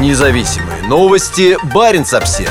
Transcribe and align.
Независимые 0.00 0.82
новости. 0.88 1.56
Барин 1.72 2.02
обсерва 2.02 2.50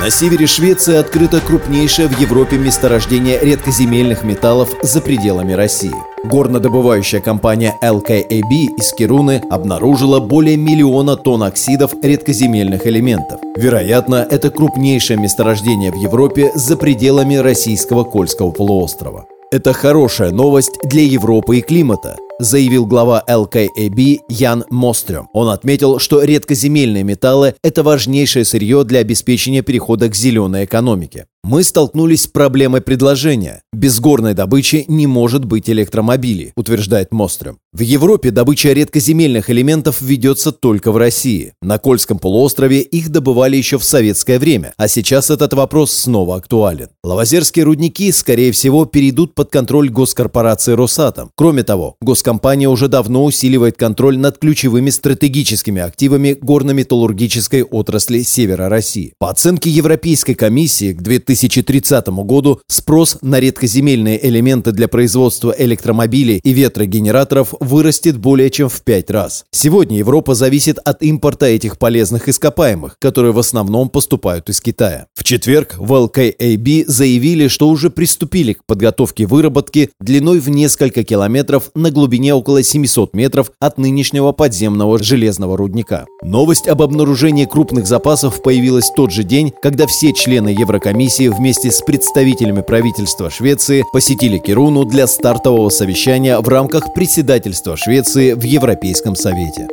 На 0.00 0.08
севере 0.08 0.46
Швеции 0.46 0.96
открыто 0.96 1.40
крупнейшее 1.40 2.08
в 2.08 2.18
Европе 2.18 2.56
месторождение 2.56 3.38
редкоземельных 3.38 4.24
металлов 4.24 4.70
за 4.82 5.02
пределами 5.02 5.52
России. 5.52 5.92
Горнодобывающая 6.24 7.20
компания 7.20 7.76
LKAB 7.82 8.78
из 8.78 8.92
Кируны 8.94 9.42
обнаружила 9.50 10.18
более 10.18 10.56
миллиона 10.56 11.16
тонн 11.16 11.42
оксидов 11.42 11.92
редкоземельных 12.02 12.86
элементов. 12.86 13.40
Вероятно, 13.54 14.26
это 14.30 14.48
крупнейшее 14.48 15.18
месторождение 15.18 15.92
в 15.92 15.96
Европе 15.96 16.52
за 16.54 16.78
пределами 16.78 17.34
российского 17.34 18.04
Кольского 18.04 18.50
полуострова. 18.50 19.26
Это 19.52 19.74
хорошая 19.74 20.30
новость 20.30 20.78
для 20.84 21.02
Европы 21.02 21.58
и 21.58 21.60
климата, 21.60 22.16
заявил 22.40 22.86
глава 22.86 23.22
LKAB 23.28 24.20
Ян 24.28 24.64
Мострем. 24.70 25.28
Он 25.32 25.48
отметил, 25.48 25.98
что 25.98 26.22
редкоземельные 26.22 27.04
металлы– 27.04 27.54
это 27.62 27.82
важнейшее 27.82 28.44
сырье 28.44 28.82
для 28.84 29.00
обеспечения 29.00 29.62
перехода 29.62 30.08
к 30.08 30.16
зеленой 30.16 30.64
экономике. 30.64 31.26
Мы 31.42 31.64
столкнулись 31.64 32.24
с 32.24 32.26
проблемой 32.26 32.82
предложения. 32.82 33.62
Без 33.72 33.98
горной 33.98 34.34
добычи 34.34 34.84
не 34.88 35.06
может 35.06 35.46
быть 35.46 35.70
электромобилей, 35.70 36.52
утверждает 36.54 37.12
Мострем. 37.12 37.58
В 37.72 37.80
Европе 37.80 38.30
добыча 38.30 38.72
редкоземельных 38.72 39.48
элементов 39.48 40.02
ведется 40.02 40.52
только 40.52 40.92
в 40.92 40.98
России. 40.98 41.54
На 41.62 41.78
Кольском 41.78 42.18
полуострове 42.18 42.82
их 42.82 43.08
добывали 43.08 43.56
еще 43.56 43.78
в 43.78 43.84
советское 43.84 44.38
время, 44.38 44.74
а 44.76 44.86
сейчас 44.86 45.30
этот 45.30 45.54
вопрос 45.54 45.92
снова 45.92 46.36
актуален. 46.36 46.88
Лавазерские 47.02 47.64
рудники, 47.64 48.12
скорее 48.12 48.52
всего, 48.52 48.84
перейдут 48.84 49.34
под 49.34 49.50
контроль 49.50 49.88
госкорпорации 49.88 50.72
«Росатом». 50.72 51.30
Кроме 51.36 51.62
того, 51.62 51.96
госкомпания 52.02 52.68
уже 52.68 52.88
давно 52.88 53.24
усиливает 53.24 53.76
контроль 53.78 54.18
над 54.18 54.38
ключевыми 54.38 54.90
стратегическими 54.90 55.80
активами 55.80 56.36
горно-металлургической 56.40 57.62
отрасли 57.62 58.22
севера 58.22 58.68
России. 58.68 59.14
По 59.18 59.30
оценке 59.30 59.70
Европейской 59.70 60.34
комиссии 60.34 60.92
к 60.92 61.00
2000 61.00 61.29
2030 61.30 62.08
году 62.08 62.60
спрос 62.66 63.18
на 63.22 63.38
редкоземельные 63.38 64.26
элементы 64.26 64.72
для 64.72 64.88
производства 64.88 65.54
электромобилей 65.56 66.40
и 66.42 66.52
ветрогенераторов 66.52 67.54
вырастет 67.60 68.16
более 68.16 68.50
чем 68.50 68.68
в 68.68 68.82
пять 68.82 69.10
раз. 69.10 69.44
Сегодня 69.52 69.98
Европа 69.98 70.34
зависит 70.34 70.78
от 70.78 71.04
импорта 71.04 71.46
этих 71.46 71.78
полезных 71.78 72.28
ископаемых, 72.28 72.96
которые 72.98 73.32
в 73.32 73.38
основном 73.38 73.90
поступают 73.90 74.48
из 74.48 74.60
Китая. 74.60 75.06
В 75.14 75.22
четверг 75.22 75.76
в 75.78 75.92
LKAB 75.92 76.86
заявили, 76.88 77.46
что 77.46 77.68
уже 77.68 77.90
приступили 77.90 78.54
к 78.54 78.64
подготовке 78.64 79.26
выработки 79.26 79.90
длиной 80.00 80.40
в 80.40 80.48
несколько 80.48 81.04
километров 81.04 81.70
на 81.76 81.92
глубине 81.92 82.34
около 82.34 82.64
700 82.64 83.14
метров 83.14 83.52
от 83.60 83.78
нынешнего 83.78 84.32
подземного 84.32 84.98
железного 85.00 85.56
рудника. 85.56 86.06
Новость 86.22 86.66
об 86.66 86.82
обнаружении 86.82 87.44
крупных 87.44 87.86
запасов 87.86 88.42
появилась 88.42 88.90
в 88.90 88.94
тот 88.94 89.12
же 89.12 89.22
день, 89.22 89.52
когда 89.62 89.86
все 89.86 90.12
члены 90.12 90.48
Еврокомиссии 90.48 91.19
комиссии 91.20 91.28
вместе 91.28 91.70
с 91.70 91.82
представителями 91.82 92.62
правительства 92.62 93.30
Швеции 93.30 93.84
посетили 93.92 94.38
Кируну 94.38 94.84
для 94.84 95.06
стартового 95.06 95.68
совещания 95.70 96.38
в 96.38 96.48
рамках 96.48 96.94
председательства 96.94 97.76
Швеции 97.76 98.32
в 98.32 98.42
Европейском 98.42 99.14
Совете. 99.14 99.68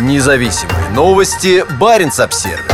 Независимые 0.00 0.90
новости. 0.94 1.64
Барин 1.78 2.10
обсервис 2.18 2.73